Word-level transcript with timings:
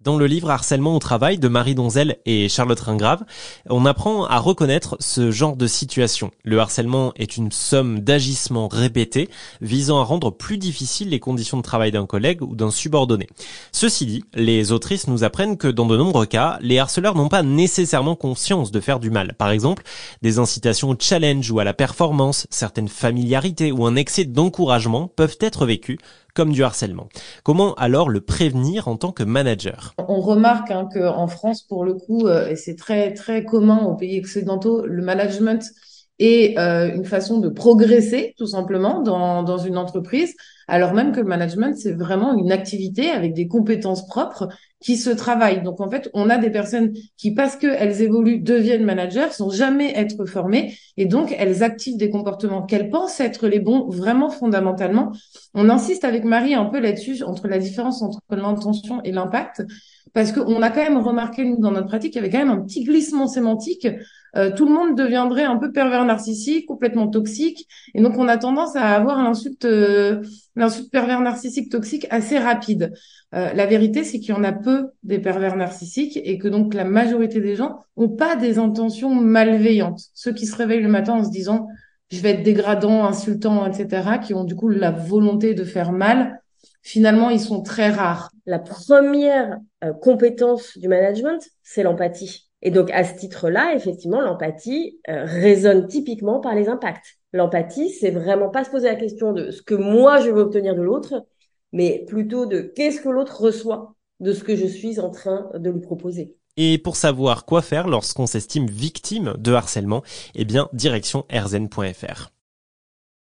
Dans 0.00 0.16
le 0.16 0.28
livre 0.28 0.48
Harcèlement 0.48 0.94
au 0.94 1.00
travail 1.00 1.38
de 1.38 1.48
Marie 1.48 1.74
Donzel 1.74 2.18
et 2.24 2.48
Charlotte 2.48 2.78
Ringrave, 2.78 3.24
on 3.68 3.84
apprend 3.84 4.26
à 4.26 4.38
reconnaître 4.38 4.96
ce 5.00 5.32
genre 5.32 5.56
de 5.56 5.66
situation. 5.66 6.30
Le 6.44 6.60
harcèlement 6.60 7.12
est 7.16 7.36
une 7.36 7.50
somme 7.50 7.98
d'agissements 7.98 8.68
répétés 8.68 9.28
visant 9.60 9.98
à 9.98 10.04
rendre 10.04 10.30
plus 10.30 10.56
difficiles 10.56 11.08
les 11.08 11.18
conditions 11.18 11.56
de 11.56 11.62
travail 11.62 11.90
d'un 11.90 12.06
collègue 12.06 12.42
ou 12.42 12.54
d'un 12.54 12.70
subordonné. 12.70 13.26
Ceci 13.72 14.06
dit, 14.06 14.24
les 14.34 14.70
autrices 14.70 15.08
nous 15.08 15.24
apprennent 15.24 15.56
que 15.56 15.66
dans 15.66 15.86
de 15.86 15.96
nombreux 15.96 16.26
cas, 16.26 16.58
les 16.60 16.78
harceleurs 16.78 17.16
n'ont 17.16 17.28
pas 17.28 17.42
nécessairement 17.42 18.14
conscience 18.14 18.70
de 18.70 18.78
faire 18.78 19.00
du 19.00 19.10
mal. 19.10 19.34
Par 19.34 19.50
exemple, 19.50 19.82
des 20.22 20.38
incitations 20.38 20.90
au 20.90 20.96
challenge 20.96 21.50
ou 21.50 21.58
à 21.58 21.64
la 21.64 21.74
performance, 21.74 22.46
certaines 22.50 22.88
familiarités 22.88 23.72
ou 23.72 23.84
un 23.84 23.96
excès 23.96 24.26
d'encouragement 24.26 25.08
peuvent 25.08 25.38
être 25.40 25.66
vécus 25.66 25.98
comme 26.38 26.52
du 26.52 26.62
harcèlement. 26.62 27.08
Comment 27.42 27.74
alors 27.74 28.08
le 28.08 28.20
prévenir 28.20 28.86
en 28.86 28.96
tant 28.96 29.10
que 29.10 29.24
manager? 29.24 29.94
On 29.98 30.20
remarque 30.20 30.70
hein, 30.70 30.88
qu'en 30.94 31.26
France, 31.26 31.62
pour 31.66 31.84
le 31.84 31.94
coup, 31.94 32.28
euh, 32.28 32.48
et 32.50 32.54
c'est 32.54 32.76
très 32.76 33.12
très 33.12 33.44
commun 33.44 33.78
aux 33.78 33.96
pays 33.96 34.20
occidentaux, 34.20 34.86
le 34.86 35.02
management 35.02 35.64
est 36.20 36.56
euh, 36.56 36.94
une 36.94 37.04
façon 37.04 37.40
de 37.40 37.48
progresser 37.48 38.34
tout 38.38 38.46
simplement 38.46 39.02
dans, 39.02 39.42
dans 39.42 39.58
une 39.58 39.76
entreprise 39.76 40.36
alors 40.68 40.92
même 40.92 41.12
que 41.12 41.20
le 41.20 41.26
management, 41.26 41.76
c'est 41.76 41.92
vraiment 41.92 42.36
une 42.36 42.52
activité 42.52 43.10
avec 43.10 43.32
des 43.32 43.48
compétences 43.48 44.06
propres 44.06 44.48
qui 44.80 44.96
se 44.96 45.10
travaillent. 45.10 45.62
Donc 45.62 45.80
en 45.80 45.90
fait, 45.90 46.10
on 46.12 46.28
a 46.28 46.36
des 46.36 46.50
personnes 46.50 46.92
qui, 47.16 47.32
parce 47.32 47.56
qu'elles 47.56 48.02
évoluent, 48.02 48.40
deviennent 48.40 48.84
managers, 48.84 49.30
sans 49.30 49.50
jamais 49.50 49.92
être 49.96 50.26
formées, 50.26 50.76
et 50.96 51.06
donc 51.06 51.34
elles 51.36 51.62
activent 51.62 51.96
des 51.96 52.10
comportements 52.10 52.62
qu'elles 52.62 52.90
pensent 52.90 53.18
être 53.18 53.48
les 53.48 53.60
bons, 53.60 53.88
vraiment 53.88 54.28
fondamentalement. 54.28 55.12
On 55.54 55.70
insiste 55.70 56.04
avec 56.04 56.24
Marie 56.24 56.54
un 56.54 56.66
peu 56.66 56.78
là-dessus, 56.80 57.22
entre 57.22 57.48
la 57.48 57.58
différence 57.58 58.02
entre 58.02 58.20
l'intention 58.30 59.02
et 59.02 59.10
l'impact, 59.10 59.64
parce 60.12 60.32
qu'on 60.32 60.62
a 60.62 60.70
quand 60.70 60.82
même 60.82 60.98
remarqué, 60.98 61.44
nous, 61.44 61.58
dans 61.58 61.70
notre 61.70 61.86
pratique, 61.86 62.12
qu'il 62.12 62.22
y 62.22 62.24
avait 62.24 62.32
quand 62.32 62.44
même 62.44 62.56
un 62.56 62.62
petit 62.62 62.84
glissement 62.84 63.26
sémantique 63.26 63.86
euh, 64.36 64.50
tout 64.54 64.66
le 64.66 64.72
monde 64.72 64.96
deviendrait 64.96 65.44
un 65.44 65.56
peu 65.56 65.72
pervers 65.72 66.04
narcissique, 66.04 66.66
complètement 66.66 67.08
toxique. 67.08 67.66
Et 67.94 68.02
donc, 68.02 68.18
on 68.18 68.28
a 68.28 68.36
tendance 68.36 68.76
à 68.76 68.90
avoir 68.90 69.22
l'insulte, 69.22 69.64
euh, 69.64 70.22
l'insulte 70.58 70.90
pervers 70.90 71.20
narcissique 71.20 71.70
toxique 71.70 72.06
assez 72.10 72.38
rapide. 72.38 72.92
Euh, 73.34 73.52
la 73.52 73.66
vérité, 73.66 74.04
c'est 74.04 74.18
qu'il 74.18 74.30
y 74.30 74.38
en 74.38 74.44
a 74.44 74.52
peu 74.52 74.88
des 75.02 75.18
pervers 75.18 75.56
narcissiques 75.56 76.18
et 76.22 76.38
que 76.38 76.48
donc 76.48 76.74
la 76.74 76.84
majorité 76.84 77.40
des 77.40 77.56
gens 77.56 77.84
ont 77.96 78.08
pas 78.08 78.36
des 78.36 78.58
intentions 78.58 79.14
malveillantes. 79.14 80.00
Ceux 80.14 80.32
qui 80.32 80.46
se 80.46 80.56
réveillent 80.56 80.82
le 80.82 80.88
matin 80.88 81.14
en 81.14 81.24
se 81.24 81.30
disant 81.30 81.68
je 82.10 82.20
vais 82.20 82.30
être 82.30 82.42
dégradant, 82.42 83.04
insultant, 83.04 83.66
etc., 83.66 84.18
qui 84.22 84.34
ont 84.34 84.44
du 84.44 84.54
coup 84.54 84.68
la 84.68 84.90
volonté 84.90 85.54
de 85.54 85.64
faire 85.64 85.92
mal, 85.92 86.42
finalement, 86.88 87.30
ils 87.30 87.40
sont 87.40 87.62
très 87.62 87.90
rares. 87.90 88.30
La 88.46 88.58
première 88.58 89.58
compétence 90.00 90.76
du 90.78 90.88
management, 90.88 91.40
c'est 91.62 91.82
l'empathie. 91.82 92.48
Et 92.62 92.70
donc, 92.70 92.90
à 92.90 93.04
ce 93.04 93.14
titre-là, 93.14 93.74
effectivement, 93.74 94.20
l'empathie 94.20 94.98
euh, 95.08 95.24
résonne 95.24 95.86
typiquement 95.86 96.40
par 96.40 96.54
les 96.54 96.68
impacts. 96.68 97.18
L'empathie, 97.32 97.90
c'est 97.90 98.10
vraiment 98.10 98.48
pas 98.48 98.64
se 98.64 98.70
poser 98.70 98.88
la 98.88 98.96
question 98.96 99.32
de 99.32 99.50
ce 99.50 99.62
que 99.62 99.74
moi 99.74 100.20
je 100.20 100.30
veux 100.30 100.40
obtenir 100.42 100.74
de 100.74 100.82
l'autre, 100.82 101.24
mais 101.72 102.04
plutôt 102.08 102.46
de 102.46 102.60
qu'est-ce 102.60 103.00
que 103.00 103.08
l'autre 103.08 103.40
reçoit 103.40 103.94
de 104.20 104.32
ce 104.32 104.42
que 104.42 104.56
je 104.56 104.66
suis 104.66 104.98
en 104.98 105.10
train 105.10 105.50
de 105.54 105.70
lui 105.70 105.80
proposer. 105.80 106.34
Et 106.56 106.78
pour 106.78 106.96
savoir 106.96 107.44
quoi 107.44 107.62
faire 107.62 107.86
lorsqu'on 107.86 108.26
s'estime 108.26 108.66
victime 108.66 109.34
de 109.38 109.52
harcèlement, 109.52 110.02
eh 110.34 110.44
bien, 110.44 110.68
direction 110.72 111.24
erzen.fr. 111.28 112.32